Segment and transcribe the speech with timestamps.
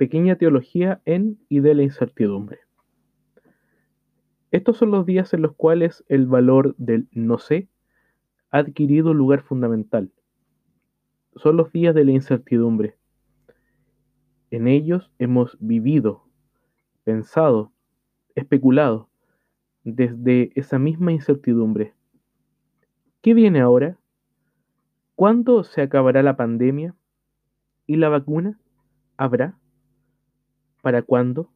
[0.00, 2.60] pequeña teología en y de la incertidumbre.
[4.50, 7.68] Estos son los días en los cuales el valor del no sé
[8.50, 10.10] ha adquirido lugar fundamental.
[11.36, 12.96] Son los días de la incertidumbre.
[14.50, 16.24] En ellos hemos vivido,
[17.04, 17.70] pensado,
[18.34, 19.10] especulado
[19.84, 21.92] desde esa misma incertidumbre.
[23.20, 23.98] ¿Qué viene ahora?
[25.14, 26.94] ¿Cuándo se acabará la pandemia?
[27.86, 28.58] ¿Y la vacuna?
[29.18, 29.59] ¿Habrá?
[30.82, 31.50] ¿Para cuándo?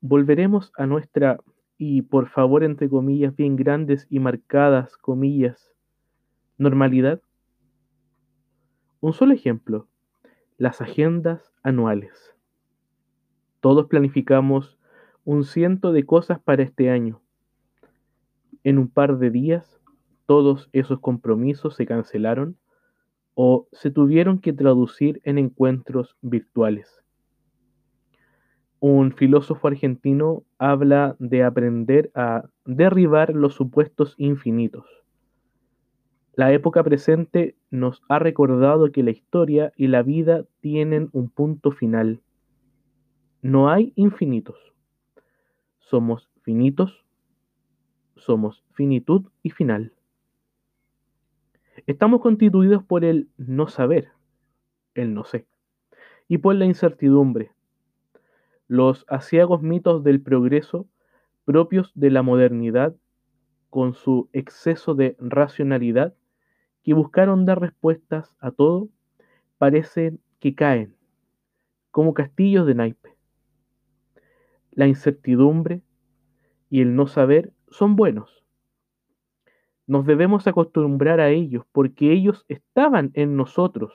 [0.00, 1.38] ¿Volveremos a nuestra,
[1.76, 5.74] y por favor entre comillas bien grandes y marcadas comillas,
[6.56, 7.20] normalidad?
[9.00, 9.86] Un solo ejemplo,
[10.56, 12.34] las agendas anuales.
[13.60, 14.78] Todos planificamos
[15.24, 17.20] un ciento de cosas para este año.
[18.64, 19.80] En un par de días,
[20.24, 22.56] todos esos compromisos se cancelaron
[23.34, 27.05] o se tuvieron que traducir en encuentros virtuales.
[28.80, 34.84] Un filósofo argentino habla de aprender a derribar los supuestos infinitos.
[36.34, 41.70] La época presente nos ha recordado que la historia y la vida tienen un punto
[41.70, 42.20] final.
[43.40, 44.58] No hay infinitos.
[45.78, 47.06] Somos finitos,
[48.16, 49.94] somos finitud y final.
[51.86, 54.08] Estamos constituidos por el no saber,
[54.94, 55.46] el no sé,
[56.28, 57.52] y por la incertidumbre,
[58.68, 60.86] los asiagos mitos del progreso
[61.46, 62.94] propios de la modernidad
[63.70, 66.14] con su exceso de racionalidad
[66.82, 68.88] que buscaron dar respuestas a todo,
[69.56, 70.94] parecen que caen
[71.92, 73.16] como castillos de naipe.
[74.72, 75.82] La incertidumbre
[76.68, 78.44] y el no saber son buenos.
[79.86, 83.94] Nos debemos acostumbrar a ellos porque ellos estaban en nosotros,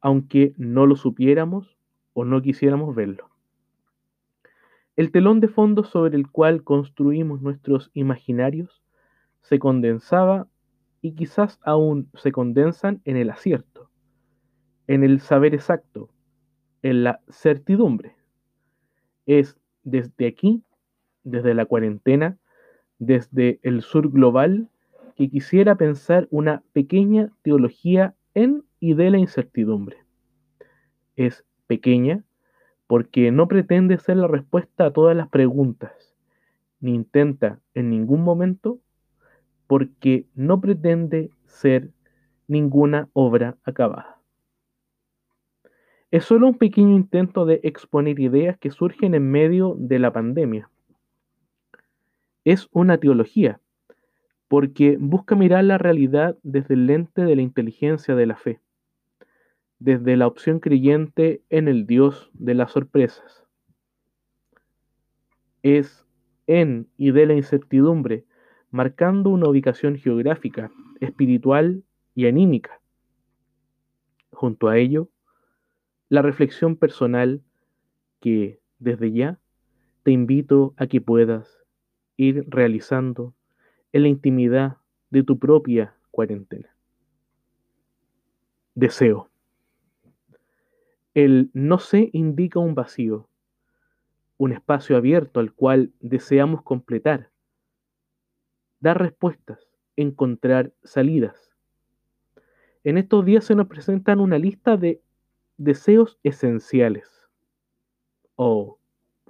[0.00, 1.76] aunque no lo supiéramos
[2.12, 3.31] o no quisiéramos verlo.
[4.94, 8.82] El telón de fondo sobre el cual construimos nuestros imaginarios
[9.40, 10.48] se condensaba
[11.00, 13.90] y quizás aún se condensan en el acierto,
[14.86, 16.10] en el saber exacto,
[16.82, 18.16] en la certidumbre.
[19.24, 20.62] Es desde aquí,
[21.24, 22.36] desde la cuarentena,
[22.98, 24.68] desde el sur global,
[25.16, 29.96] que quisiera pensar una pequeña teología en y de la incertidumbre.
[31.16, 32.24] Es pequeña
[32.92, 36.14] porque no pretende ser la respuesta a todas las preguntas,
[36.78, 38.80] ni intenta en ningún momento,
[39.66, 41.88] porque no pretende ser
[42.48, 44.20] ninguna obra acabada.
[46.10, 50.68] Es solo un pequeño intento de exponer ideas que surgen en medio de la pandemia.
[52.44, 53.58] Es una teología,
[54.48, 58.60] porque busca mirar la realidad desde el lente de la inteligencia de la fe,
[59.82, 63.44] desde la opción creyente en el Dios de las sorpresas.
[65.64, 66.06] Es
[66.46, 68.24] en y de la incertidumbre,
[68.70, 71.82] marcando una ubicación geográfica, espiritual
[72.14, 72.80] y anímica.
[74.30, 75.08] Junto a ello,
[76.08, 77.42] la reflexión personal
[78.20, 79.40] que desde ya
[80.04, 81.64] te invito a que puedas
[82.16, 83.34] ir realizando
[83.92, 84.76] en la intimidad
[85.10, 86.68] de tu propia cuarentena.
[88.76, 89.31] Deseo.
[91.14, 93.28] El no sé indica un vacío,
[94.38, 97.30] un espacio abierto al cual deseamos completar,
[98.80, 101.50] dar respuestas, encontrar salidas.
[102.84, 105.02] En estos días se nos presentan una lista de
[105.58, 107.08] Deseos esenciales.
[108.34, 108.80] O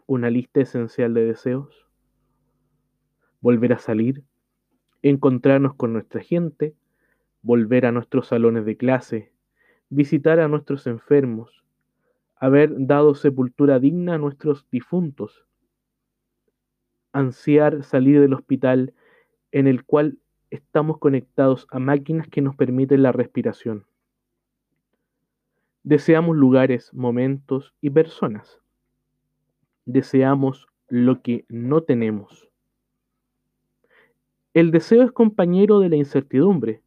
[0.06, 1.90] una lista esencial de deseos.
[3.40, 4.22] Volver a salir,
[5.02, 6.74] encontrarnos con nuestra gente,
[7.42, 9.32] volver a nuestros salones de clase,
[9.90, 11.62] visitar a nuestros enfermos,
[12.42, 15.46] haber dado sepultura digna a nuestros difuntos,
[17.12, 18.94] ansiar salir del hospital
[19.52, 20.18] en el cual
[20.50, 23.86] estamos conectados a máquinas que nos permiten la respiración.
[25.84, 28.58] Deseamos lugares, momentos y personas.
[29.84, 32.50] Deseamos lo que no tenemos.
[34.52, 36.82] El deseo es compañero de la incertidumbre,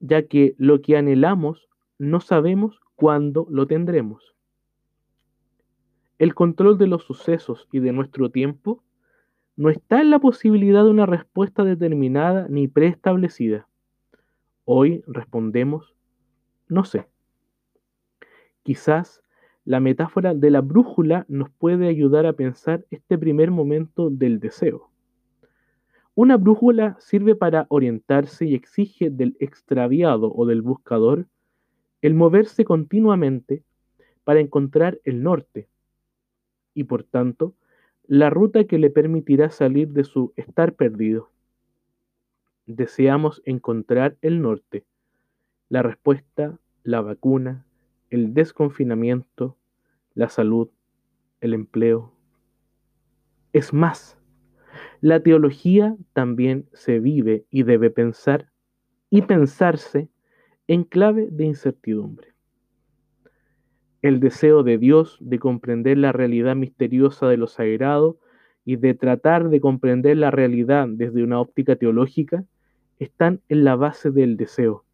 [0.00, 4.33] ya que lo que anhelamos no sabemos cuándo lo tendremos.
[6.16, 8.84] El control de los sucesos y de nuestro tiempo
[9.56, 13.66] no está en la posibilidad de una respuesta determinada ni preestablecida.
[14.64, 15.96] Hoy respondemos,
[16.68, 17.08] no sé.
[18.62, 19.22] Quizás
[19.64, 24.90] la metáfora de la brújula nos puede ayudar a pensar este primer momento del deseo.
[26.14, 31.26] Una brújula sirve para orientarse y exige del extraviado o del buscador
[32.02, 33.64] el moverse continuamente
[34.22, 35.68] para encontrar el norte
[36.74, 37.54] y por tanto
[38.06, 41.30] la ruta que le permitirá salir de su estar perdido.
[42.66, 44.84] Deseamos encontrar el norte,
[45.68, 47.66] la respuesta, la vacuna,
[48.10, 49.56] el desconfinamiento,
[50.14, 50.68] la salud,
[51.40, 52.12] el empleo.
[53.52, 54.18] Es más,
[55.00, 58.50] la teología también se vive y debe pensar
[59.08, 60.08] y pensarse
[60.66, 62.33] en clave de incertidumbre.
[64.04, 68.18] El deseo de Dios de comprender la realidad misteriosa de lo sagrado
[68.62, 72.44] y de tratar de comprender la realidad desde una óptica teológica
[72.98, 74.84] están en la base del deseo.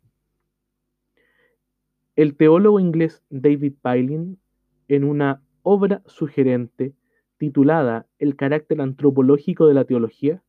[2.15, 4.39] El teólogo inglés David Pilin,
[4.87, 6.95] en una obra sugerente
[7.37, 10.41] titulada El carácter antropológico de la teología,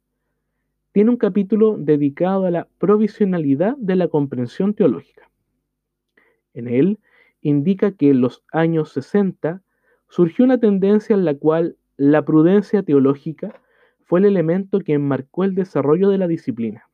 [0.92, 5.32] tiene un capítulo dedicado a la provisionalidad de la comprensión teológica.
[6.54, 7.00] En él
[7.42, 9.62] indica que en los años 60
[10.10, 13.62] surgió una tendencia en la cual la prudencia teológica
[14.02, 16.90] fue el elemento que enmarcó el desarrollo de la disciplina.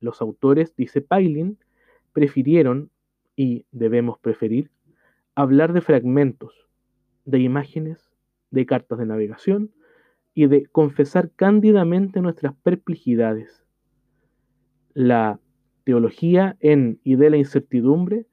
[0.00, 1.58] Los autores, dice Pailin,
[2.12, 2.90] prefirieron,
[3.36, 4.70] y debemos preferir,
[5.34, 6.68] hablar de fragmentos,
[7.24, 8.12] de imágenes,
[8.50, 9.72] de cartas de navegación,
[10.34, 13.64] y de confesar cándidamente nuestras perplejidades.
[14.92, 15.40] La
[15.84, 18.26] teología en y de la incertidumbre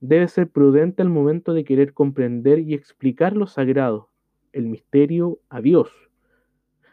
[0.00, 4.10] debe ser prudente al momento de querer comprender y explicar lo sagrado,
[4.52, 5.90] el misterio a Dios.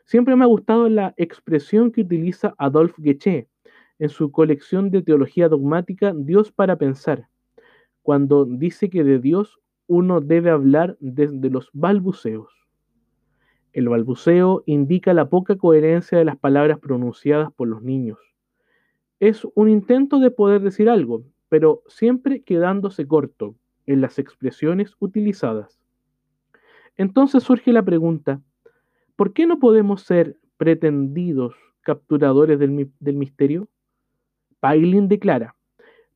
[0.05, 3.47] Siempre me ha gustado la expresión que utiliza Adolphe Guéché
[3.99, 7.29] en su colección de teología dogmática Dios para pensar,
[8.01, 12.49] cuando dice que de Dios uno debe hablar desde los balbuceos.
[13.71, 18.19] El balbuceo indica la poca coherencia de las palabras pronunciadas por los niños.
[19.19, 21.23] Es un intento de poder decir algo,
[21.53, 23.53] pero siempre quedándose corto
[23.85, 25.79] en las expresiones utilizadas.
[26.97, 28.41] Entonces surge la pregunta,
[29.15, 33.69] ¿por qué no podemos ser pretendidos capturadores del, misterio?
[34.61, 35.55] Pailin declara,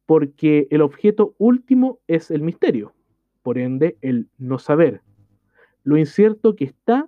[0.07, 2.95] porque el objeto último es el misterio,
[3.44, 5.04] por ende el no saber,
[5.83, 7.07] lo incierto que está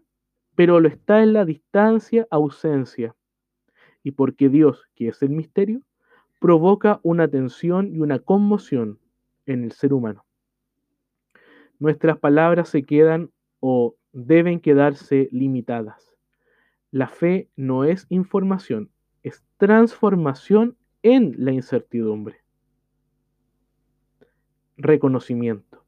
[0.53, 3.15] pero lo está en la distancia ausencia.
[4.03, 5.81] Y porque Dios, que es el misterio,
[6.39, 9.00] provoca una tensión y una conmoción
[9.45, 10.25] en el ser humano.
[11.80, 16.15] Nuestras palabras se quedan o deben quedarse limitadas.
[16.91, 18.89] La fe no es información,
[19.24, 22.38] es transformación en la incertidumbre.
[24.77, 25.83] Reconocimiento.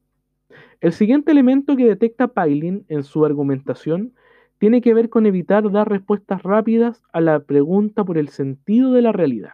[0.80, 4.14] El siguiente elemento que detecta Pailin en su argumentación
[4.58, 9.02] tiene que ver con evitar dar respuestas rápidas a la pregunta por el sentido de
[9.02, 9.52] la realidad.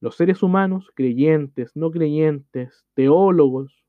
[0.00, 3.84] Los seres humanos, creyentes, no creyentes, teólogos,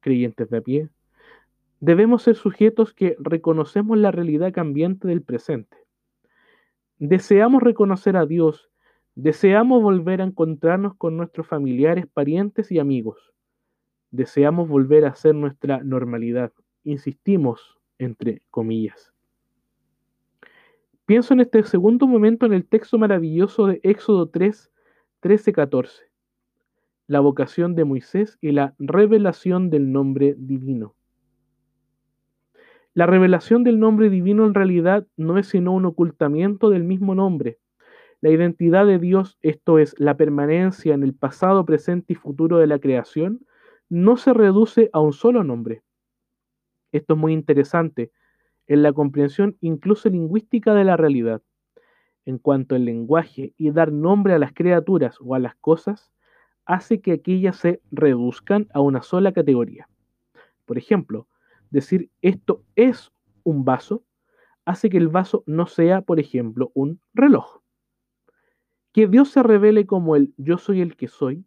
[0.00, 0.88] creyentes de a pie,
[1.80, 5.76] debemos ser sujetos que reconocemos la realidad cambiante del presente.
[6.98, 8.70] Deseamos reconocer a Dios,
[9.14, 13.32] deseamos volver a encontrarnos con nuestros familiares, parientes y amigos.
[14.10, 16.52] Deseamos volver a ser nuestra normalidad.
[16.84, 19.12] Insistimos, entre comillas.
[21.10, 24.70] Pienso en este segundo momento en el texto maravilloso de Éxodo 3,
[25.18, 26.04] 13, 14,
[27.08, 30.94] la vocación de Moisés y la revelación del nombre divino.
[32.94, 37.58] La revelación del nombre divino en realidad no es sino un ocultamiento del mismo nombre.
[38.20, 42.68] La identidad de Dios, esto es, la permanencia en el pasado, presente y futuro de
[42.68, 43.44] la creación,
[43.88, 45.82] no se reduce a un solo nombre.
[46.92, 48.12] Esto es muy interesante
[48.70, 51.42] en la comprensión incluso lingüística de la realidad.
[52.24, 56.12] En cuanto al lenguaje y dar nombre a las criaturas o a las cosas,
[56.66, 59.88] hace que aquellas se reduzcan a una sola categoría.
[60.66, 61.26] Por ejemplo,
[61.70, 63.10] decir esto es
[63.42, 64.04] un vaso
[64.64, 67.62] hace que el vaso no sea, por ejemplo, un reloj.
[68.92, 71.44] Que Dios se revele como el yo soy el que soy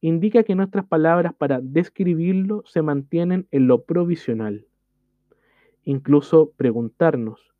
[0.00, 4.66] indica que nuestras palabras para describirlo se mantienen en lo provisional.
[5.84, 7.54] Incluso preguntarnos,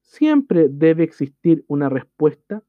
[0.00, 2.62] ¿siempre debe existir una respuesta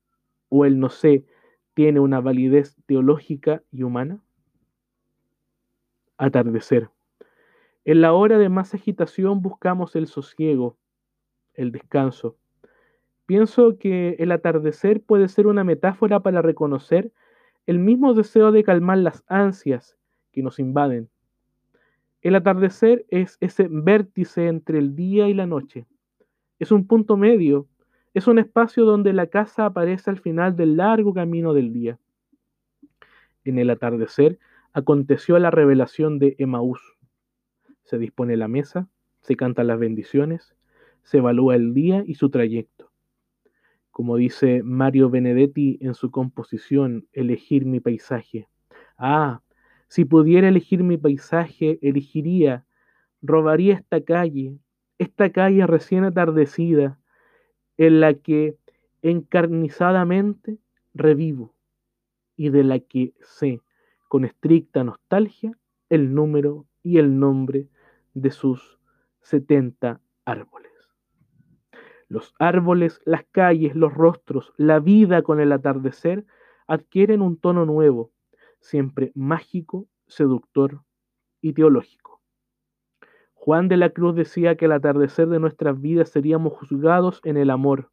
[0.50, 1.26] o el no sé
[1.74, 4.22] tiene una validez teológica y humana?
[6.18, 6.90] Atardecer.
[7.86, 10.78] En la hora de más agitación buscamos el sosiego,
[11.54, 12.36] el descanso.
[13.26, 17.14] Pienso que el atardecer puede ser una metáfora para reconocer
[17.66, 19.98] el mismo deseo de calmar las ansias
[20.34, 21.10] que nos invaden.
[22.22, 25.86] El atardecer es ese vértice entre el día y la noche.
[26.60, 27.68] Es un punto medio,
[28.14, 32.00] es un espacio donde la casa aparece al final del largo camino del día.
[33.46, 34.40] En el atardecer
[34.74, 36.82] aconteció la revelación de Emaús.
[37.84, 38.90] Se dispone la mesa,
[39.22, 40.56] se cantan las bendiciones,
[41.04, 42.92] se evalúa el día y su trayecto.
[43.92, 48.48] Como dice Mario Benedetti en su composición Elegir mi paisaje.
[48.98, 49.42] Ah,
[49.88, 52.66] si pudiera elegir mi paisaje, elegiría,
[53.22, 54.58] robaría esta calle,
[54.98, 57.00] esta calle recién atardecida,
[57.78, 58.58] en la que
[59.02, 60.58] encarnizadamente
[60.94, 61.54] revivo
[62.36, 63.62] y de la que sé
[64.08, 65.52] con estricta nostalgia
[65.90, 67.68] el número y el nombre
[68.14, 68.80] de sus
[69.22, 70.72] 70 árboles.
[72.10, 76.26] Los árboles, las calles, los rostros, la vida con el atardecer
[76.66, 78.12] adquieren un tono nuevo,
[78.68, 80.82] siempre mágico, seductor
[81.42, 82.22] y teológico.
[83.34, 87.50] Juan de la Cruz decía que al atardecer de nuestras vidas seríamos juzgados en el
[87.50, 87.92] amor.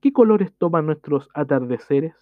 [0.00, 2.14] ¿Qué colores toman nuestros atardeceres?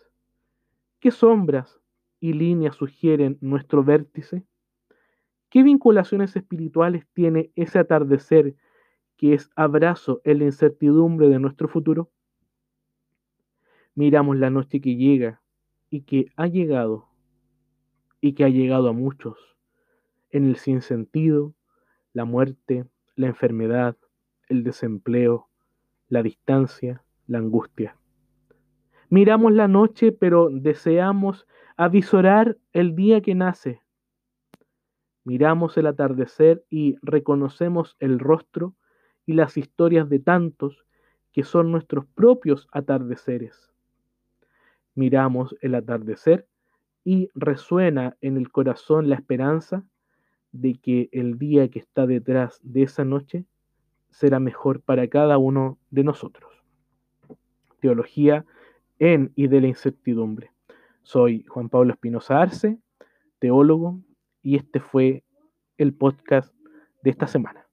[1.01, 1.81] ¿Qué sombras
[2.19, 4.43] y líneas sugieren nuestro vértice?
[5.51, 8.55] ¿Qué vinculaciones espirituales tiene ese atardecer
[9.19, 12.11] que es abrazo en la incertidumbre de nuestro futuro?
[13.95, 15.43] Miramos la noche que llega
[15.91, 17.14] y que ha llegado
[18.25, 19.37] y que ha llegado a muchos
[20.31, 21.53] en el sinsentido,
[22.15, 23.99] la muerte, la enfermedad,
[24.49, 25.51] el desempleo,
[26.09, 27.99] la distancia, la angustia.
[29.11, 33.83] Miramos la noche, pero deseamos avisorar el día que nace.
[35.25, 38.75] Miramos el atardecer y reconocemos el rostro
[39.27, 40.87] y las historias de tantos
[41.31, 43.71] que son nuestros propios atardeceres.
[44.95, 46.49] Miramos el atardecer
[47.05, 49.85] y resuena en el corazón la esperanza
[50.53, 53.45] de que el día que está detrás de esa noche
[54.11, 56.51] será mejor para cada uno de nosotros.
[57.81, 58.45] Teología
[58.99, 60.51] en y de la incertidumbre.
[61.03, 62.79] Soy Juan Pablo Espinosa Arce,
[63.39, 64.01] teólogo,
[64.43, 65.25] y este fue
[65.77, 66.55] el podcast
[67.03, 67.64] de esta semana.